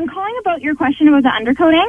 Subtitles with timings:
[0.00, 1.86] I'm calling about your question about the undercoating.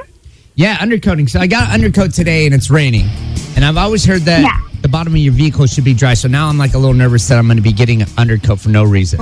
[0.56, 1.30] Yeah, undercoating.
[1.30, 3.08] So I got an undercoat today and it's raining.
[3.56, 4.60] And I've always heard that Yeah.
[4.82, 6.14] the bottom of your vehicle should be dry.
[6.14, 8.60] So now I'm like a little nervous that I'm going to be getting an undercoat
[8.60, 9.20] for no reason.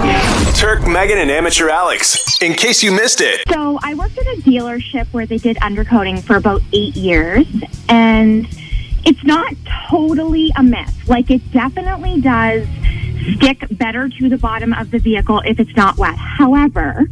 [0.55, 2.41] Turk, Megan, and Amateur Alex.
[2.41, 3.41] In case you missed it.
[3.53, 7.45] So I worked at a dealership where they did undercoating for about eight years,
[7.89, 8.47] and
[9.05, 9.53] it's not
[9.87, 11.07] totally a myth.
[11.07, 12.67] Like it definitely does
[13.35, 16.15] stick better to the bottom of the vehicle if it's not wet.
[16.15, 17.05] However,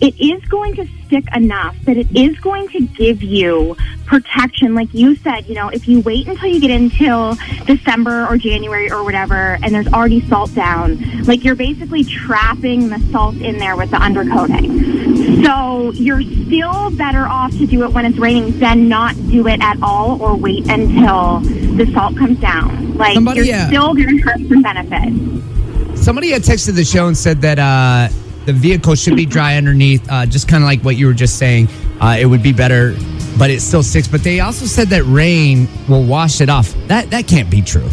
[0.00, 3.76] it is going to stick enough that it is going to give you
[4.06, 4.74] protection.
[4.74, 7.36] Like you said, you know, if you wait until you get until
[7.66, 12.98] December or January or whatever, and there's already salt down, like you're basically trapping the
[13.10, 15.44] salt in there with the undercoating.
[15.44, 19.60] So you're still better off to do it when it's raining than not do it
[19.60, 21.40] at all or wait until
[21.76, 22.96] the salt comes down.
[22.96, 25.98] Like Somebody, you're uh, still going to have some benefit.
[25.98, 28.08] Somebody had texted the show and said that uh,
[28.46, 31.38] the vehicle should be dry underneath, uh, just kind of like what you were just
[31.38, 31.68] saying.
[32.00, 32.94] Uh, it would be better,
[33.38, 34.08] but it still sticks.
[34.08, 36.74] But they also said that rain will wash it off.
[36.88, 37.88] That that can't be true.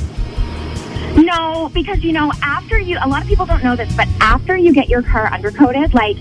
[1.16, 4.56] No, because you know, after you, a lot of people don't know this, but after
[4.58, 6.18] you get your car undercoated, like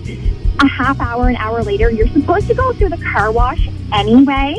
[0.61, 4.55] a half hour, an hour later, you're supposed to go through the car wash anyway,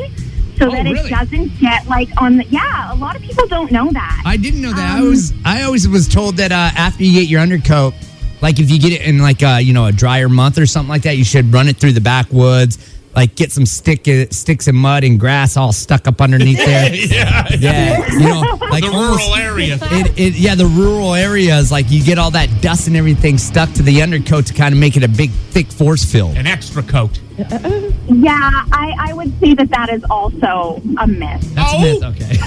[0.57, 0.99] so Oh, that really?
[0.99, 2.45] it doesn't get like on the.
[2.45, 4.23] Yeah, a lot of people don't know that.
[4.25, 4.95] I didn't know that.
[4.97, 7.93] I Um, was I always was told that uh, after you get your undercoat,
[8.41, 10.89] like if you get it in like a you know a drier month or something
[10.89, 12.77] like that, you should run it through the backwoods,
[13.15, 16.93] like get some stick uh, sticks and mud and grass all stuck up underneath there.
[16.95, 17.47] yeah.
[17.59, 19.77] Yeah, you know, like The almost- rural area.
[19.91, 23.71] It, it, yeah, the rural areas, like you get all that dust and everything stuck
[23.73, 26.37] to the undercoat to kind of make it a big, thick force field.
[26.37, 27.19] An extra coat.
[27.37, 31.41] Yeah, I, I would say that that is also a myth.
[31.55, 31.77] That's Oh.
[31.77, 32.03] a myth.
[32.03, 32.37] Okay.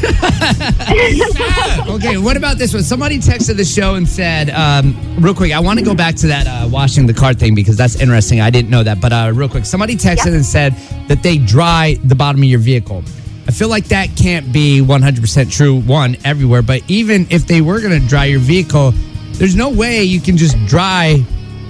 [1.94, 2.16] Okay.
[2.16, 2.82] What about this one?
[2.82, 6.26] Somebody texted the show and said, um, real quick, I want to go back to
[6.28, 8.40] that uh, washing the car thing because that's interesting.
[8.40, 10.34] I didn't know that, but uh, real quick, somebody texted Yeah.
[10.34, 10.72] and said
[11.08, 13.02] that they dry the bottom of your vehicle.
[13.46, 17.80] I feel like that can't be 100% true, one, everywhere, but even if they were
[17.80, 18.92] going to dry your vehicle,
[19.34, 21.22] there's no way you can just dry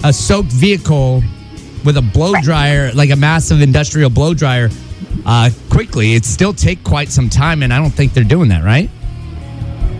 [0.03, 1.21] a soaked vehicle
[1.85, 4.69] with a blow dryer, like a massive industrial blow dryer,
[5.25, 6.13] uh, quickly.
[6.13, 8.89] It'd still take quite some time, and I don't think they're doing that, right?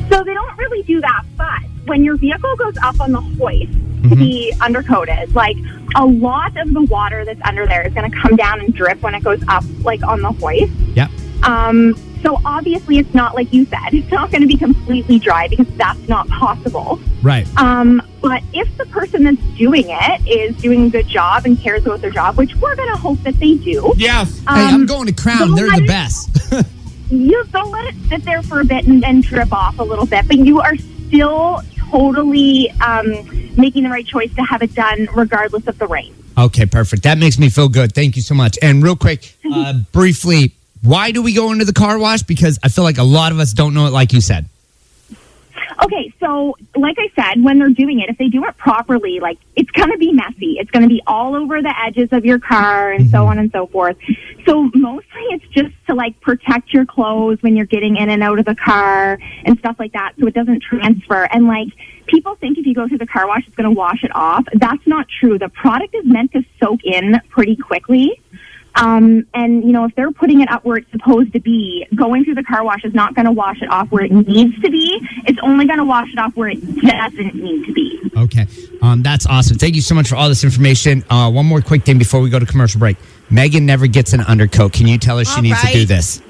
[0.09, 3.71] So they don't really do that, but when your vehicle goes up on the hoist
[4.09, 5.57] to be undercoated, like
[5.95, 9.01] a lot of the water that's under there is going to come down and drip
[9.01, 10.71] when it goes up, like on the hoist.
[10.95, 11.09] Yep.
[11.43, 15.47] Um, so obviously, it's not like you said; it's not going to be completely dry
[15.47, 16.99] because that's not possible.
[17.21, 17.47] Right.
[17.57, 21.85] Um, but if the person that's doing it is doing a good job and cares
[21.85, 24.39] about their job, which we're going to hope that they do, Yes.
[24.39, 25.53] hey, I'm um, going to Crown.
[25.53, 26.29] They're the it- best.
[27.11, 30.07] you don't let it sit there for a bit and, then drip off a little
[30.07, 30.75] bit, but you are
[31.07, 33.05] still totally um,
[33.55, 36.13] making the right choice to have it done regardless of the rain.
[36.37, 37.03] okay, perfect.
[37.03, 37.93] That makes me feel good.
[37.93, 38.57] Thank you so much.
[38.63, 40.53] And real quick, uh, briefly,
[40.85, 42.23] why do we go into the car wash?
[42.23, 44.47] Because I feel like a lot of us don't know it, like you said.
[45.83, 49.37] Okay, so like I said, when they're doing it, if they do it properly, like
[49.55, 50.57] it's going to be messy.
[50.57, 53.27] It's going to be all over the edges of your car and so mm-hmm.
[53.27, 53.97] on and so forth.
[54.45, 58.39] So mostly it's just to like protect your clothes when you're getting in and out
[58.39, 61.23] of the car and stuff like that so it doesn't transfer.
[61.23, 61.67] And like
[62.07, 64.45] people think if you go through the car wash, it's going to wash it off.
[64.53, 65.37] That's not true.
[65.37, 68.21] The product is meant to soak in pretty quickly.
[68.75, 72.25] Um, and you know, if they're putting it up where it's supposed to be, going
[72.25, 74.69] through the car wash is not going to wash it off where it needs to
[74.69, 74.99] be.
[75.25, 77.99] It's only going to wash it off where it doesn't need to be.
[78.17, 78.47] Okay.
[78.81, 79.57] Um, that's awesome.
[79.57, 81.03] Thank you so much for all this information.
[81.09, 82.97] Uh, one more quick thing before we go to commercial break.
[83.29, 84.73] Megan never gets an undercoat.
[84.73, 86.21] Can you tell her she All needs to do this?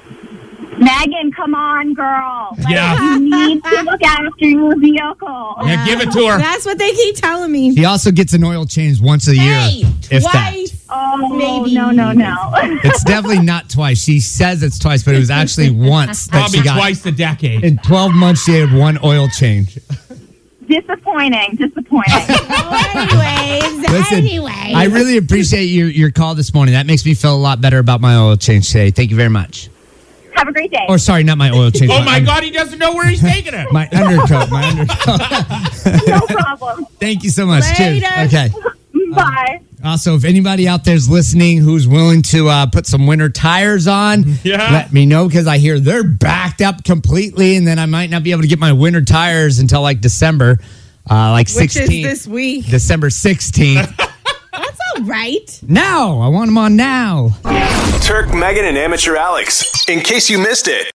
[0.78, 2.54] Megan, come on, girl.
[2.58, 3.14] Like, Yeah.
[3.16, 5.54] You need to look after your vehicle.
[5.64, 6.38] Yeah, give it to her.
[6.38, 7.74] That's what they keep telling me.
[7.74, 10.52] He also gets an oil change once a Hey, year, if that.
[10.86, 10.98] Twice.
[10.98, 11.74] Oh, Maybe.
[11.74, 12.34] no, no, no.
[12.84, 14.02] It's definitely not twice.
[14.02, 16.76] She says it's twice, but it was actually once that Probably she got.
[16.76, 17.64] twice a decade.
[17.64, 19.78] In 12 months, she had one oil change.
[20.66, 22.12] disappointing, disappointing.
[22.94, 24.72] anyways, Listen, anyway.
[24.74, 26.74] I really appreciate your, your call this morning.
[26.74, 28.90] That makes me feel a lot better about my oil change today.
[28.90, 29.68] Thank you very much.
[30.34, 30.84] Have a great day.
[30.88, 31.90] Or sorry, not my oil change.
[31.90, 33.72] Oh my God, he doesn't know where he's taking it.
[33.72, 34.50] My undercoat.
[34.50, 36.06] My undercoat.
[36.06, 36.84] no problem.
[37.00, 37.64] Thank you so much.
[37.74, 38.02] Cheers.
[38.26, 38.50] Okay.
[39.14, 39.62] Bye.
[39.86, 44.24] Also, if anybody out there's listening who's willing to uh, put some winter tires on,
[44.44, 44.70] Yeah.
[44.72, 48.22] let me know because I hear they're backed up completely, and then I might not
[48.22, 50.58] be able to get my winter tires until like December,
[51.10, 52.66] uh, like 16th, this week.
[52.66, 53.96] December 16th.
[54.52, 55.60] That's all right.
[55.66, 57.30] now, I want them on now.
[58.02, 59.84] Turk, Megan, and Amateur Alex.
[59.88, 60.90] In case you missed it.